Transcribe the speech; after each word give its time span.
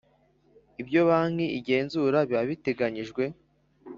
Ibyo 0.81 0.99
Banki 1.07 1.45
igenzura 1.59 2.17
biba 2.27 2.43
biteganyijwe 2.49 3.23